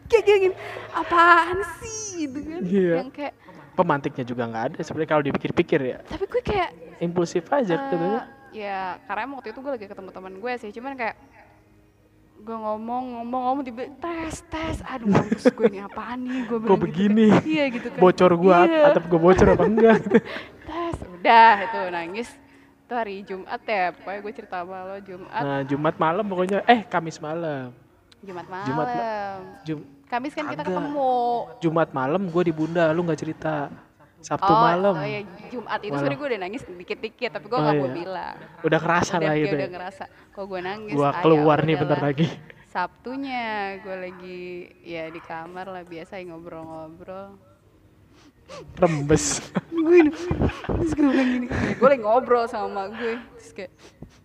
[0.08, 0.48] Kayak gini
[0.94, 2.28] apaan sih?
[2.28, 2.62] Gitu kan.
[2.62, 2.94] Iya.
[3.02, 3.34] yang kayak
[3.74, 5.98] pemantiknya juga nggak ada sebenarnya kalau dipikir-pikir ya.
[6.06, 10.10] Tapi gue kayak impulsif aja Eh, katanya ya karena emang waktu itu gue lagi ketemu
[10.10, 11.16] teman gue sih cuman kayak
[12.38, 16.42] gue ngomong ngomong ngomong tiba tes tes aduh mampus gue ini apaan nih?
[16.46, 17.26] Gue kok gitu begini?
[17.30, 17.44] Kan.
[17.46, 18.00] iya gitu kan.
[18.02, 18.82] Bocor gua Iya.
[18.90, 19.98] atap gua bocor apa enggak?
[20.68, 22.30] Tes udah itu nangis.
[22.82, 25.30] Itu hari Jumat ya pokoknya gue cerita sama lo Jumat.
[25.38, 26.60] Nah Jumat malam pokoknya.
[26.66, 27.70] Eh Kamis malam.
[28.20, 28.66] Jumat malam.
[28.66, 28.88] Jumat
[29.62, 30.74] Jum Kamis kan kita Kagak.
[30.74, 31.14] ketemu.
[31.62, 33.70] Jumat malam gue di Bunda lu nggak cerita
[34.22, 37.66] Sabtu oh, malam oh ya Jumat itu sebenernya gue udah nangis dikit-dikit tapi gue Oh,
[37.66, 37.82] gak iya.
[37.82, 39.74] mau bilang udah kerasa udah, lah itu udah ya.
[39.74, 42.28] ngerasa kok gue nangis ya keluar nih bentar lagi
[42.72, 44.42] Sabtunya gue lagi
[44.88, 47.36] ya di kamar lah biasa ngobrol-ngobrol.
[48.80, 50.12] rembes gue
[50.68, 53.72] terus gue bilang gini, gue lagi ngobrol sama mak gue, terus kayak,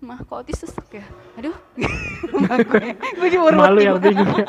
[0.03, 1.07] mah kok otis sesek ya?
[1.39, 1.55] Aduh,
[2.43, 3.55] mak gue, gue diurutin.
[3.55, 4.47] malu yang bingung ya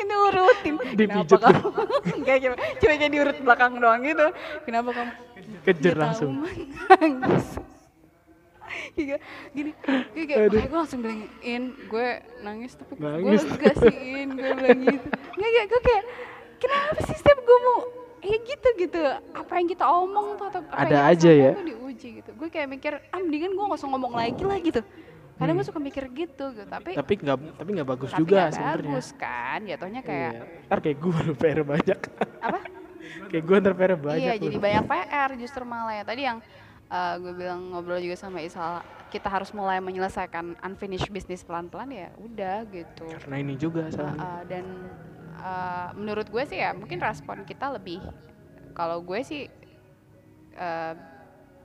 [0.00, 0.74] Ini urutin.
[0.96, 1.68] Dipijet Kenapa kamu?
[2.20, 4.26] Enggak, cuma, cuma kayak diurut belakang doang gitu.
[4.64, 5.12] Kenapa kamu?
[5.60, 6.46] kejer langsung
[6.88, 7.46] nangis.
[8.94, 9.18] Kayak
[9.56, 10.46] gini, kayak, kayak Aduh.
[10.46, 12.08] makanya gue langsung bilang, In, gue
[12.40, 13.42] nangis tapi gue Nangis.
[13.42, 15.08] lega sih, In, gue bilang gitu.
[15.10, 16.04] Nggak, kayak gue kayak,
[16.62, 17.78] kenapa sih setiap gue mau
[18.20, 19.00] ya gitu gitu
[19.32, 21.50] apa yang kita omong tuh atau apa Ada yang aja ya.
[21.56, 24.80] tuh diuji gitu gue kayak mikir ah mendingan gue nggak usah ngomong lagi lah gitu
[25.40, 26.68] kadang gue suka mikir gitu gitu.
[26.68, 27.00] Tapi Hmm.
[27.00, 28.76] tapi nggak tapi nggak bagus tapi juga sebenarnya.
[28.84, 29.60] bagus kan?
[29.64, 30.42] Jatuhnya kayak Iya.
[30.68, 31.98] ntar kayak gue PR banyak.
[32.38, 32.58] Apa?
[33.26, 34.44] Kayak gue ntar PR banyak iya lu.
[34.44, 36.04] jadi banyak PR justru malah ya.
[36.04, 36.38] Tadi yang
[36.86, 42.08] eh, gue bilang ngobrol juga sama Isal kita harus mulai menyelesaikan unfinished business pelan-pelan ya
[42.16, 43.06] udah gitu.
[43.08, 44.64] Karena ini juga salahnya Uh, dan
[45.36, 47.98] uh, menurut gue sih ya mungkin respon kita lebih
[48.72, 49.46] kalau gue sih
[50.54, 50.94] uh,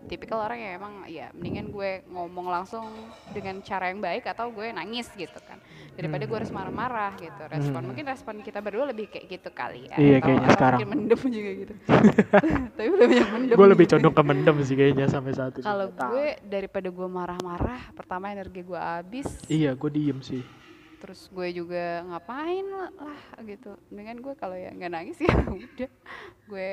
[0.05, 2.85] tipikal orang yang emang ya mendingan gue ngomong langsung
[3.29, 5.57] dengan cara yang baik atau gue nangis gitu kan.
[5.91, 6.39] Daripada gue Hmm.
[6.39, 7.77] harus marah-marah gitu respon.
[7.77, 7.87] Hmm.
[7.87, 9.95] mungkin respon kita berdua lebih kayak gitu kali ya.
[9.95, 10.79] Iya, Atau kayaknya atau sekarang.
[10.79, 11.73] mungkin mendem juga gitu.
[12.75, 13.93] Tapi lebih banyak mendem gue lebih gitu.
[13.93, 15.63] condong ke mendem sih kayaknya sampai saat ini.
[15.63, 19.27] Kalau gue daripada gue marah-marah pertama energi gue habis.
[19.47, 20.43] Iya gue diem sih.
[20.95, 22.89] Terus gue juga ngapain lah
[23.41, 23.73] gitu.
[23.87, 25.91] Dengan gue kalau ya nggak nangis ya udah.
[26.45, 26.69] Gue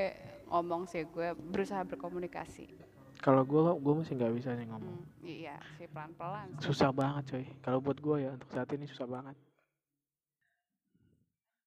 [0.47, 2.92] ngomong sih gue berusaha berkomunikasi
[3.23, 4.99] kalau gue gue masih nggak bisa nih ngomong.
[4.99, 6.67] Hmm, iya sih pelan-pelan sih.
[6.67, 7.45] susah banget coy.
[7.63, 9.39] Kalau buat gue ya untuk saat ini susah banget